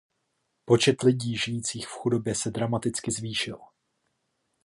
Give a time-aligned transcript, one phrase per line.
[0.65, 3.59] Počet lidí žijících v chudobě se dramaticky zvýšil.